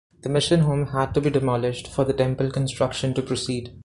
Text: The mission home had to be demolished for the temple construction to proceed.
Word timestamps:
The 0.23 0.29
mission 0.29 0.61
home 0.61 0.87
had 0.87 1.13
to 1.13 1.21
be 1.21 1.29
demolished 1.29 1.87
for 1.87 2.03
the 2.03 2.13
temple 2.13 2.49
construction 2.49 3.13
to 3.13 3.21
proceed. 3.21 3.77